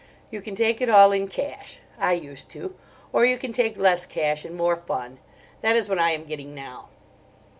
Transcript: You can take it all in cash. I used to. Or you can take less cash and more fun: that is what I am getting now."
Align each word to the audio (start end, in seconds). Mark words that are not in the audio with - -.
You 0.31 0.41
can 0.41 0.55
take 0.55 0.81
it 0.81 0.89
all 0.89 1.11
in 1.11 1.27
cash. 1.27 1.77
I 1.99 2.13
used 2.13 2.49
to. 2.49 2.73
Or 3.13 3.23
you 3.23 3.37
can 3.37 3.53
take 3.53 3.77
less 3.77 4.07
cash 4.07 4.43
and 4.43 4.55
more 4.55 4.75
fun: 4.75 5.19
that 5.61 5.75
is 5.75 5.89
what 5.89 5.99
I 5.99 6.09
am 6.09 6.25
getting 6.25 6.55
now." 6.55 6.89